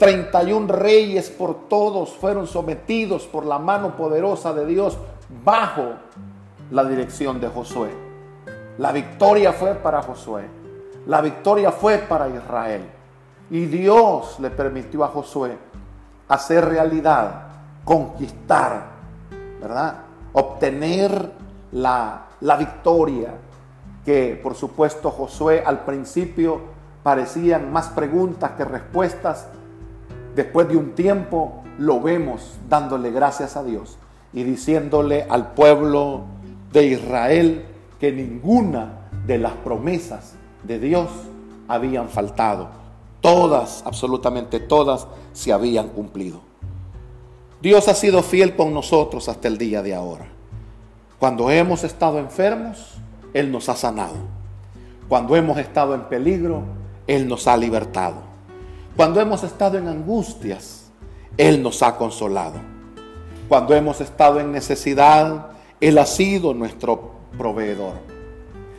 31 0.02 0.66
reyes 0.66 1.30
por 1.30 1.68
todos 1.68 2.10
fueron 2.10 2.48
sometidos 2.48 3.22
por 3.26 3.46
la 3.46 3.60
mano 3.60 3.96
poderosa 3.96 4.52
de 4.52 4.66
Dios 4.66 4.98
bajo 5.44 5.92
la 6.72 6.82
dirección 6.82 7.40
de 7.40 7.46
Josué. 7.46 7.90
La 8.78 8.90
victoria 8.90 9.52
fue 9.52 9.76
para 9.76 10.02
Josué. 10.02 10.42
La 11.06 11.20
victoria 11.20 11.70
fue 11.70 11.98
para 11.98 12.28
Israel. 12.28 12.82
Y 13.48 13.66
Dios 13.66 14.40
le 14.40 14.50
permitió 14.50 15.04
a 15.04 15.08
Josué 15.08 15.56
hacer 16.26 16.64
realidad, 16.64 17.42
conquistar, 17.84 18.86
¿verdad? 19.60 19.98
Obtener 20.32 21.30
la, 21.70 22.26
la 22.40 22.56
victoria 22.56 23.34
que 24.04 24.40
por 24.42 24.56
supuesto 24.56 25.12
Josué 25.12 25.62
al 25.64 25.84
principio 25.84 26.60
parecían 27.04 27.72
más 27.72 27.86
preguntas 27.90 28.50
que 28.56 28.64
respuestas. 28.64 29.46
Después 30.34 30.68
de 30.68 30.76
un 30.76 30.94
tiempo 30.94 31.62
lo 31.78 32.00
vemos 32.00 32.58
dándole 32.68 33.10
gracias 33.10 33.56
a 33.56 33.64
Dios 33.64 33.98
y 34.32 34.44
diciéndole 34.44 35.26
al 35.28 35.52
pueblo 35.52 36.22
de 36.72 36.86
Israel 36.86 37.64
que 38.00 38.12
ninguna 38.12 39.08
de 39.26 39.38
las 39.38 39.52
promesas 39.52 40.34
de 40.64 40.78
Dios 40.78 41.08
habían 41.68 42.08
faltado 42.08 42.82
Todas, 43.22 43.84
absolutamente 43.86 44.58
todas, 44.58 45.06
se 45.32 45.52
habían 45.52 45.90
cumplido. 45.90 46.40
Dios 47.62 47.86
ha 47.86 47.94
sido 47.94 48.20
fiel 48.24 48.56
con 48.56 48.74
nosotros 48.74 49.28
hasta 49.28 49.46
el 49.46 49.58
día 49.58 49.80
de 49.80 49.94
ahora. 49.94 50.26
Cuando 51.20 51.48
hemos 51.48 51.84
estado 51.84 52.18
enfermos, 52.18 52.96
Él 53.32 53.52
nos 53.52 53.68
ha 53.68 53.76
sanado. 53.76 54.16
Cuando 55.08 55.36
hemos 55.36 55.56
estado 55.58 55.94
en 55.94 56.02
peligro, 56.08 56.64
Él 57.06 57.28
nos 57.28 57.46
ha 57.46 57.56
libertado. 57.56 58.31
Cuando 58.96 59.20
hemos 59.20 59.42
estado 59.42 59.78
en 59.78 59.88
angustias, 59.88 60.90
Él 61.36 61.62
nos 61.62 61.82
ha 61.82 61.96
consolado. 61.96 62.60
Cuando 63.48 63.74
hemos 63.74 64.00
estado 64.00 64.40
en 64.40 64.52
necesidad, 64.52 65.48
Él 65.80 65.98
ha 65.98 66.06
sido 66.06 66.54
nuestro 66.54 67.12
proveedor. 67.36 67.94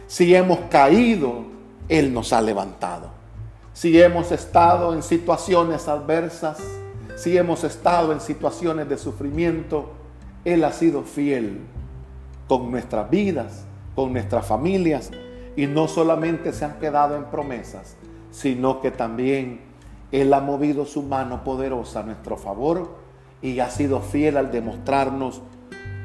Si 0.07 0.33
hemos 0.35 0.59
caído, 0.69 1.45
Él 1.89 2.13
nos 2.13 2.33
ha 2.33 2.41
levantado 2.41 3.23
si 3.73 3.99
hemos 3.99 4.31
estado 4.31 4.93
en 4.93 5.01
situaciones 5.01 5.87
adversas, 5.87 6.59
si 7.15 7.37
hemos 7.37 7.63
estado 7.63 8.11
en 8.13 8.21
situaciones 8.21 8.87
de 8.87 8.97
sufrimiento, 8.97 9.91
Él 10.45 10.63
ha 10.63 10.71
sido 10.71 11.01
fiel 11.01 11.59
con 12.47 12.69
nuestras 12.69 13.09
vidas, 13.09 13.65
con 13.95 14.13
nuestras 14.13 14.45
familias, 14.45 15.09
y 15.55 15.65
no 15.65 15.87
solamente 15.87 16.53
se 16.53 16.65
han 16.65 16.79
quedado 16.79 17.15
en 17.15 17.25
promesas, 17.25 17.95
sino 18.31 18.79
que 18.79 18.91
también 18.91 19.61
Él 20.13 20.31
ha 20.35 20.41
movido 20.41 20.85
su 20.85 21.01
mano 21.01 21.43
poderosa 21.43 22.01
a 22.01 22.03
nuestro 22.03 22.37
favor 22.37 22.87
y 23.41 23.59
ha 23.59 23.69
sido 23.71 23.99
fiel 23.99 24.37
al 24.37 24.51
demostrarnos 24.51 25.41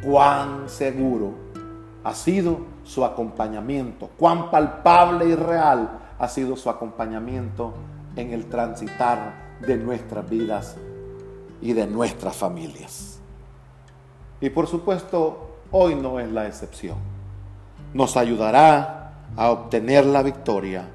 cuán 0.02 0.70
seguro 0.70 1.34
ha 2.04 2.14
sido 2.14 2.60
su 2.84 3.04
acompañamiento, 3.04 4.08
cuán 4.16 4.50
palpable 4.50 5.26
y 5.28 5.34
real 5.34 5.90
ha 6.18 6.26
sido 6.26 6.56
su 6.56 6.70
acompañamiento 6.70 7.74
en 8.16 8.32
el 8.32 8.46
transitar 8.46 9.58
de 9.60 9.76
nuestras 9.76 10.26
vidas 10.26 10.76
y 11.60 11.74
de 11.74 11.86
nuestras 11.86 12.34
familias. 12.34 13.20
Y 14.40 14.48
por 14.48 14.68
supuesto, 14.68 15.58
hoy 15.70 15.94
no 15.96 16.18
es 16.18 16.32
la 16.32 16.46
excepción. 16.46 16.96
Nos 17.92 18.16
ayudará 18.16 19.12
a 19.36 19.50
obtener 19.50 20.06
la 20.06 20.22
victoria 20.22 20.88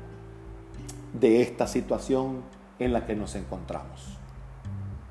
de 1.13 1.43
esta 1.43 1.67
situación 1.67 2.52
en 2.83 2.93
la 2.93 3.05
que 3.05 3.15
nos 3.15 3.35
encontramos. 3.35 4.17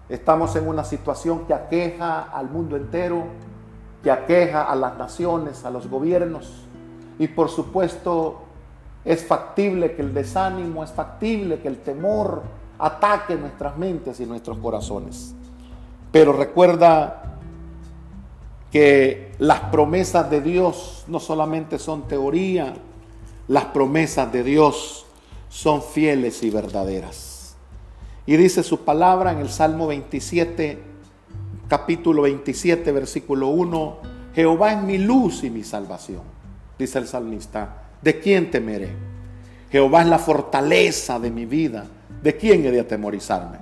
Estamos 0.09 0.55
en 0.57 0.69
una 0.69 0.85
situación 0.85 1.47
que 1.47 1.55
aqueja 1.55 2.23
al 2.23 2.51
mundo 2.51 2.77
entero, 2.77 3.25
que 4.03 4.11
aqueja 4.11 4.65
a 4.65 4.77
las 4.77 4.99
naciones, 4.99 5.65
a 5.65 5.71
los 5.71 5.89
gobiernos 5.89 6.63
y 7.19 7.29
por 7.29 7.49
supuesto 7.49 8.43
es 9.05 9.25
factible 9.25 9.95
que 9.95 10.03
el 10.03 10.15
desánimo, 10.15 10.85
es 10.85 10.91
factible 10.91 11.61
que 11.61 11.69
el 11.69 11.79
temor 11.79 12.43
ataque 12.79 13.37
nuestras 13.37 13.77
mentes 13.77 14.21
y 14.21 14.27
nuestros 14.27 14.59
corazones. 14.59 15.35
Pero 16.11 16.33
recuerda 16.33 17.39
que 18.71 19.33
las 19.39 19.61
promesas 19.61 20.31
de 20.31 20.41
Dios 20.41 21.05
no 21.07 21.21
solamente 21.21 21.79
son 21.79 22.09
teoría, 22.09 22.75
las 23.49 23.67
promesas 23.67 24.33
de 24.33 24.43
Dios 24.43 25.07
son 25.49 25.83
fieles 25.83 26.43
y 26.43 26.51
verdaderas. 26.51 27.32
Y 28.27 28.37
dice 28.37 28.63
su 28.63 28.85
palabra 28.85 29.33
en 29.33 29.39
el 29.39 29.49
Salmo 29.49 29.87
27, 29.87 30.79
capítulo 31.69 32.23
27, 32.23 32.93
versículo 32.93 33.49
1, 33.49 33.97
Jehová 34.35 34.73
es 34.73 34.83
mi 34.83 34.99
luz 34.99 35.45
y 35.45 35.51
mi 35.51 35.65
salvación, 35.65 36.23
dice 36.79 36.99
el 36.99 37.07
salmista. 37.07 37.83
¿de 38.03 38.19
quién 38.19 38.51
temeré? 38.51 38.91
Jehová 39.71 40.03
es 40.03 40.09
la 40.09 40.19
fortaleza 40.19 41.19
de 41.19 41.31
mi 41.31 41.47
vida. 41.47 41.87
¿De 42.23 42.37
quién 42.37 42.65
he 42.67 42.71
de 42.71 42.81
atemorizarme? 42.81 43.59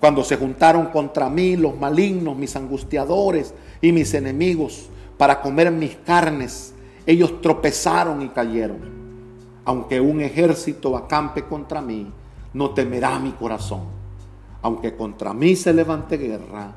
Cuando 0.00 0.24
se 0.24 0.36
juntaron 0.36 0.86
contra 0.86 1.28
mí 1.28 1.56
los 1.56 1.76
malignos, 1.76 2.36
mis 2.36 2.56
angustiadores 2.56 3.52
y 3.80 3.92
mis 3.92 4.14
enemigos 4.14 4.88
para 5.18 5.40
comer 5.40 5.70
mis 5.70 5.96
carnes, 5.96 6.72
ellos 7.04 7.40
tropezaron 7.40 8.22
y 8.22 8.28
cayeron. 8.28 8.78
Aunque 9.64 10.00
un 10.00 10.20
ejército 10.20 10.96
acampe 10.96 11.44
contra 11.44 11.82
mí, 11.82 12.10
no 12.52 12.70
temerá 12.70 13.18
mi 13.18 13.32
corazón. 13.32 13.82
Aunque 14.62 14.96
contra 14.96 15.32
mí 15.32 15.56
se 15.56 15.72
levante 15.72 16.16
guerra, 16.16 16.74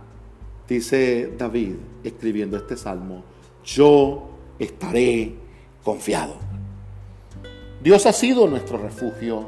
dice 0.68 1.34
David 1.38 1.76
escribiendo 2.04 2.58
este 2.58 2.78
salmo, 2.78 3.24
yo 3.66 4.30
estaré 4.60 5.36
confiado. 5.84 6.36
Dios 7.82 8.06
ha 8.06 8.14
sido 8.14 8.48
nuestro 8.48 8.78
refugio 8.78 9.48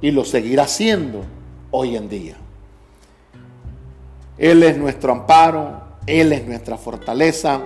y 0.00 0.10
lo 0.12 0.24
seguirá 0.24 0.68
siendo 0.68 1.24
hoy 1.70 1.96
en 1.96 2.08
día. 2.08 2.36
Él 4.38 4.62
es 4.62 4.78
nuestro 4.78 5.12
amparo, 5.12 5.82
Él 6.06 6.32
es 6.32 6.46
nuestra 6.46 6.76
fortaleza 6.76 7.62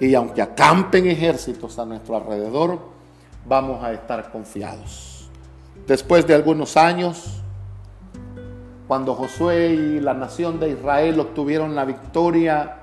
y 0.00 0.14
aunque 0.14 0.42
acampen 0.42 1.06
ejércitos 1.06 1.78
a 1.78 1.84
nuestro 1.84 2.16
alrededor, 2.16 2.78
vamos 3.46 3.82
a 3.84 3.92
estar 3.92 4.30
confiados. 4.30 5.13
Después 5.86 6.26
de 6.26 6.34
algunos 6.34 6.76
años, 6.78 7.42
cuando 8.88 9.14
Josué 9.14 9.68
y 9.68 10.00
la 10.00 10.14
nación 10.14 10.58
de 10.58 10.70
Israel 10.70 11.20
obtuvieron 11.20 11.74
la 11.74 11.84
victoria, 11.84 12.76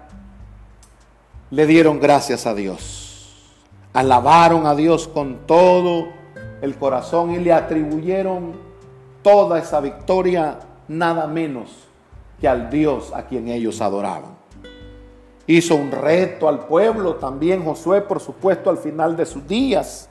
le 1.50 1.66
dieron 1.66 2.00
gracias 2.00 2.46
a 2.46 2.54
Dios. 2.54 3.58
Alabaron 3.94 4.68
a 4.68 4.76
Dios 4.76 5.08
con 5.08 5.48
todo 5.48 6.10
el 6.62 6.76
corazón 6.78 7.32
y 7.32 7.40
le 7.40 7.52
atribuyeron 7.54 8.54
toda 9.24 9.58
esa 9.58 9.80
victoria 9.80 10.60
nada 10.88 11.26
menos 11.26 11.70
que 12.40 12.48
al 12.48 12.70
Dios 12.70 13.12
a 13.16 13.24
quien 13.24 13.48
ellos 13.48 13.82
adoraban. 13.82 14.38
Hizo 15.48 15.76
un 15.76 15.92
reto 15.92 16.48
al 16.48 16.68
pueblo, 16.68 17.16
también 17.16 17.66
Josué, 17.66 18.02
por 18.02 18.20
supuesto, 18.20 18.70
al 18.70 18.78
final 18.78 19.18
de 19.18 19.26
sus 19.26 19.48
días. 19.48 20.08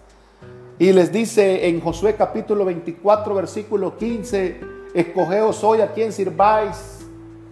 Y 0.80 0.94
les 0.94 1.12
dice 1.12 1.68
en 1.68 1.78
Josué 1.78 2.14
capítulo 2.14 2.64
24, 2.64 3.34
versículo 3.34 3.98
15, 3.98 4.60
escogeos 4.94 5.62
hoy 5.62 5.82
a 5.82 5.92
quien 5.92 6.10
sirváis, 6.10 7.06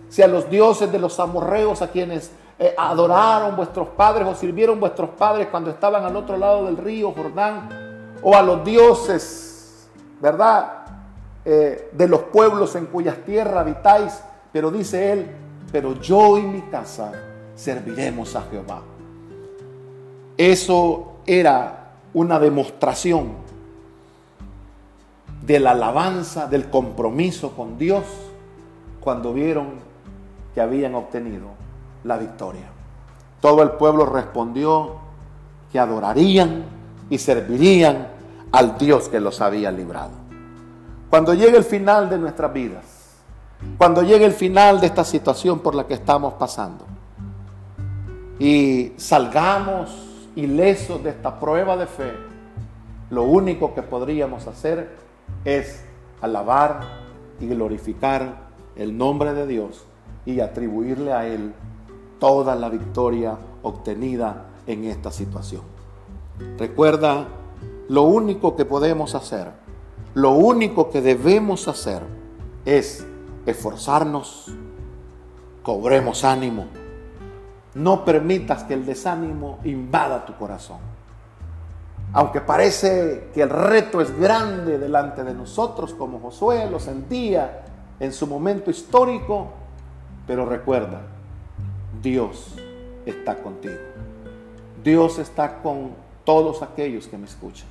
si 0.08 0.22
a 0.22 0.26
los 0.26 0.48
dioses 0.48 0.90
de 0.90 0.98
los 0.98 1.20
amorreos 1.20 1.82
a 1.82 1.90
quienes 1.90 2.30
eh, 2.58 2.74
adoraron 2.78 3.54
vuestros 3.54 3.88
padres 3.88 4.26
o 4.26 4.34
sirvieron 4.34 4.80
vuestros 4.80 5.10
padres 5.10 5.48
cuando 5.48 5.68
estaban 5.68 6.06
al 6.06 6.16
otro 6.16 6.38
lado 6.38 6.64
del 6.64 6.78
río 6.78 7.12
Jordán, 7.12 8.16
o 8.22 8.34
a 8.34 8.40
los 8.40 8.64
dioses, 8.64 9.90
¿verdad? 10.22 10.86
Eh, 11.44 11.90
de 11.92 12.08
los 12.08 12.22
pueblos 12.22 12.76
en 12.76 12.86
cuyas 12.86 13.18
tierras 13.26 13.58
habitáis, 13.58 14.22
pero 14.50 14.70
dice 14.70 15.12
él, 15.12 15.26
pero 15.70 16.00
yo 16.00 16.38
y 16.38 16.44
mi 16.44 16.62
casa 16.62 17.12
serviremos 17.54 18.34
a 18.36 18.42
Jehová. 18.50 18.80
Eso 20.38 21.18
era 21.26 21.87
una 22.18 22.40
demostración 22.40 23.28
de 25.46 25.60
la 25.60 25.70
alabanza, 25.70 26.48
del 26.48 26.68
compromiso 26.68 27.52
con 27.52 27.78
Dios 27.78 28.04
cuando 28.98 29.32
vieron 29.32 29.68
que 30.52 30.60
habían 30.60 30.96
obtenido 30.96 31.46
la 32.02 32.18
victoria. 32.18 32.70
Todo 33.40 33.62
el 33.62 33.70
pueblo 33.70 34.04
respondió 34.04 34.96
que 35.70 35.78
adorarían 35.78 36.64
y 37.08 37.18
servirían 37.18 38.08
al 38.50 38.76
Dios 38.76 39.08
que 39.08 39.20
los 39.20 39.40
había 39.40 39.70
librado. 39.70 40.10
Cuando 41.10 41.34
llegue 41.34 41.56
el 41.56 41.64
final 41.64 42.10
de 42.10 42.18
nuestras 42.18 42.52
vidas, 42.52 42.84
cuando 43.78 44.02
llegue 44.02 44.24
el 44.24 44.32
final 44.32 44.80
de 44.80 44.88
esta 44.88 45.04
situación 45.04 45.60
por 45.60 45.76
la 45.76 45.86
que 45.86 45.94
estamos 45.94 46.34
pasando, 46.34 46.84
y 48.40 48.92
salgamos 48.96 50.07
ilesos 50.38 51.02
de 51.02 51.10
esta 51.10 51.40
prueba 51.40 51.76
de 51.76 51.86
fe, 51.86 52.12
lo 53.10 53.24
único 53.24 53.74
que 53.74 53.82
podríamos 53.82 54.46
hacer 54.46 54.88
es 55.44 55.84
alabar 56.20 56.80
y 57.40 57.48
glorificar 57.48 58.48
el 58.76 58.96
nombre 58.96 59.34
de 59.34 59.48
Dios 59.48 59.84
y 60.24 60.38
atribuirle 60.38 61.12
a 61.12 61.26
Él 61.26 61.54
toda 62.20 62.54
la 62.54 62.68
victoria 62.68 63.36
obtenida 63.62 64.44
en 64.68 64.84
esta 64.84 65.10
situación. 65.10 65.62
Recuerda, 66.56 67.26
lo 67.88 68.04
único 68.04 68.54
que 68.54 68.64
podemos 68.64 69.16
hacer, 69.16 69.50
lo 70.14 70.32
único 70.32 70.90
que 70.90 71.00
debemos 71.00 71.66
hacer 71.66 72.02
es 72.64 73.04
esforzarnos, 73.44 74.52
cobremos 75.64 76.22
ánimo, 76.22 76.66
no 77.74 78.04
permitas 78.04 78.64
que 78.64 78.74
el 78.74 78.86
desánimo 78.86 79.58
invada 79.64 80.24
tu 80.24 80.34
corazón. 80.36 80.78
Aunque 82.12 82.40
parece 82.40 83.28
que 83.34 83.42
el 83.42 83.50
reto 83.50 84.00
es 84.00 84.18
grande 84.18 84.78
delante 84.78 85.24
de 85.24 85.34
nosotros, 85.34 85.92
como 85.94 86.20
Josué 86.20 86.68
lo 86.70 86.80
sentía 86.80 87.64
en 88.00 88.12
su 88.12 88.26
momento 88.26 88.70
histórico, 88.70 89.48
pero 90.26 90.46
recuerda, 90.46 91.02
Dios 92.02 92.54
está 93.04 93.36
contigo. 93.36 93.74
Dios 94.82 95.18
está 95.18 95.60
con 95.60 95.90
todos 96.24 96.62
aquellos 96.62 97.08
que 97.08 97.18
me 97.18 97.26
escuchan. 97.26 97.68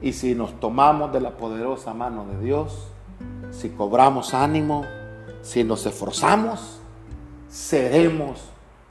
Y 0.00 0.14
si 0.14 0.34
nos 0.34 0.58
tomamos 0.60 1.12
de 1.12 1.20
la 1.20 1.36
poderosa 1.36 1.92
mano 1.92 2.24
de 2.24 2.38
Dios, 2.40 2.88
si 3.50 3.68
cobramos 3.70 4.32
ánimo, 4.32 4.84
si 5.42 5.62
nos 5.64 5.84
esforzamos, 5.84 6.80
seremos 7.48 8.50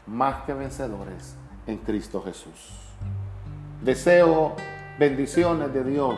más 0.10 0.44
que 0.44 0.54
vencedores 0.54 1.36
en 1.68 1.78
Cristo 1.78 2.22
Jesús. 2.22 2.80
Deseo 3.84 4.56
bendiciones 4.98 5.74
de 5.74 5.84
Dios 5.84 6.16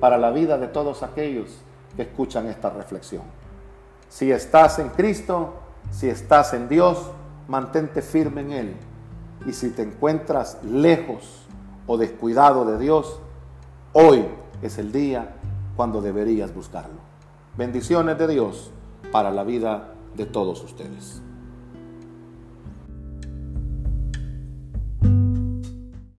para 0.00 0.18
la 0.18 0.30
vida 0.30 0.58
de 0.58 0.68
todos 0.68 1.02
aquellos 1.02 1.48
que 1.96 2.02
escuchan 2.02 2.46
esta 2.46 2.70
reflexión. 2.70 3.22
Si 4.08 4.30
estás 4.30 4.78
en 4.78 4.90
Cristo, 4.90 5.54
si 5.90 6.08
estás 6.08 6.52
en 6.54 6.68
Dios, 6.68 7.10
mantente 7.48 8.02
firme 8.02 8.42
en 8.42 8.52
Él. 8.52 8.76
Y 9.46 9.52
si 9.52 9.70
te 9.70 9.82
encuentras 9.82 10.62
lejos 10.62 11.46
o 11.86 11.96
descuidado 11.96 12.64
de 12.64 12.78
Dios, 12.78 13.18
hoy 13.92 14.26
es 14.60 14.78
el 14.78 14.92
día 14.92 15.34
cuando 15.74 16.00
deberías 16.00 16.54
buscarlo. 16.54 17.00
Bendiciones 17.56 18.18
de 18.18 18.28
Dios 18.28 18.70
para 19.10 19.30
la 19.30 19.42
vida 19.42 19.94
de 20.14 20.26
todos 20.26 20.62
ustedes. 20.62 21.22